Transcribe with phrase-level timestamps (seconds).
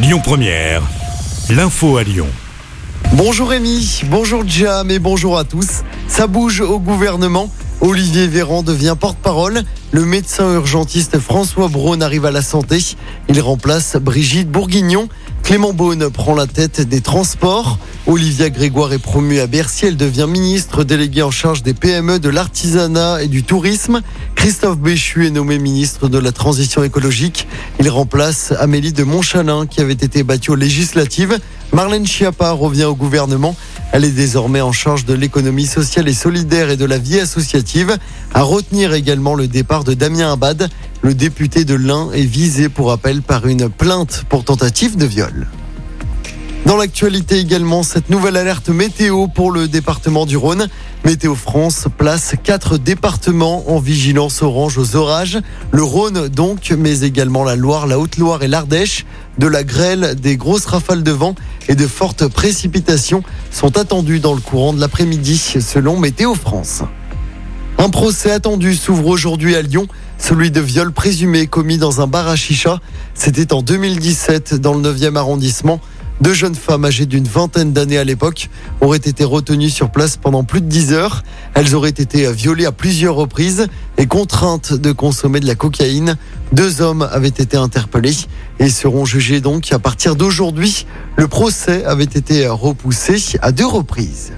[0.00, 0.82] Lyon Première,
[1.50, 2.28] l'info à Lyon.
[3.14, 5.82] Bonjour Rémi, bonjour Jam et bonjour à tous.
[6.06, 7.50] Ça bouge au gouvernement.
[7.80, 9.64] Olivier Véran devient porte-parole.
[9.90, 12.78] Le médecin urgentiste François Braun arrive à la santé.
[13.28, 15.08] Il remplace Brigitte Bourguignon.
[15.48, 17.78] Clément Beaune prend la tête des transports.
[18.06, 19.86] Olivia Grégoire est promue à Bercy.
[19.86, 24.02] Elle devient ministre déléguée en charge des PME, de l'artisanat et du tourisme.
[24.34, 27.48] Christophe Béchu est nommé ministre de la transition écologique.
[27.80, 31.38] Il remplace Amélie de Montchalin qui avait été battue aux législatives.
[31.72, 33.56] Marlène Schiappa revient au gouvernement.
[33.92, 37.96] Elle est désormais en charge de l'économie sociale et solidaire et de la vie associative.
[38.34, 40.68] À retenir également le départ de Damien Abad.
[41.00, 45.46] Le député de l'Ain est visé pour appel par une plainte pour tentative de viol.
[46.66, 50.68] Dans l'actualité également, cette nouvelle alerte météo pour le département du Rhône.
[51.04, 55.38] Météo France place quatre départements en vigilance orange aux orages.
[55.70, 59.06] Le Rhône donc, mais également la Loire, la Haute-Loire et l'Ardèche.
[59.38, 61.36] De la grêle, des grosses rafales de vent
[61.68, 66.82] et de fortes précipitations sont attendues dans le courant de l'après-midi selon Météo France.
[67.78, 69.86] Un procès attendu s'ouvre aujourd'hui à Lyon,
[70.18, 72.80] celui de viol présumé commis dans un bar à chicha.
[73.14, 75.80] C'était en 2017 dans le 9e arrondissement.
[76.20, 80.42] Deux jeunes femmes âgées d'une vingtaine d'années à l'époque auraient été retenues sur place pendant
[80.42, 81.22] plus de 10 heures.
[81.54, 86.16] Elles auraient été violées à plusieurs reprises et contraintes de consommer de la cocaïne.
[86.52, 88.16] Deux hommes avaient été interpellés
[88.58, 90.86] et seront jugés donc à partir d'aujourd'hui.
[91.16, 94.32] Le procès avait été repoussé à deux reprises.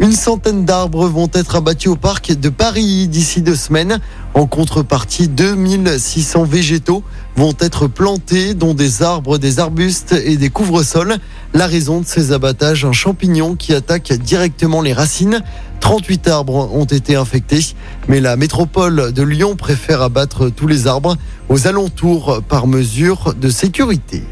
[0.00, 4.00] Une centaine d'arbres vont être abattus au parc de Paris d'ici deux semaines.
[4.34, 7.04] En contrepartie, 2600 végétaux
[7.36, 11.16] vont être plantés, dont des arbres, des arbustes et des couvre-sols.
[11.54, 15.42] La raison de ces abattages, un champignon qui attaque directement les racines.
[15.80, 17.74] 38 arbres ont été infectés,
[18.08, 21.16] mais la métropole de Lyon préfère abattre tous les arbres
[21.48, 24.22] aux alentours par mesure de sécurité.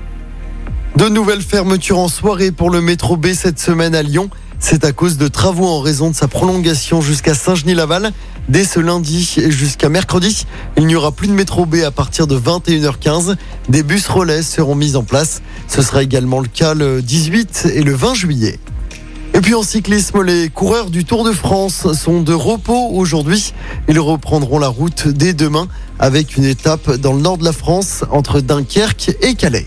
[0.96, 4.30] De nouvelles fermetures en soirée pour le métro B cette semaine à Lyon.
[4.62, 8.12] C'est à cause de travaux en raison de sa prolongation jusqu'à Saint-Genis-Laval.
[8.48, 10.46] Dès ce lundi jusqu'à mercredi,
[10.76, 13.36] il n'y aura plus de métro B à partir de 21h15.
[13.70, 15.40] Des bus relais seront mis en place.
[15.66, 18.60] Ce sera également le cas le 18 et le 20 juillet.
[19.32, 23.54] Et puis en cyclisme, les coureurs du Tour de France sont de repos aujourd'hui.
[23.88, 25.68] Ils reprendront la route dès demain
[25.98, 29.66] avec une étape dans le nord de la France entre Dunkerque et Calais.